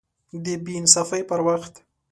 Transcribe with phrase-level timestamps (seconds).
[0.43, 1.73] د بې انصافۍ پر وخت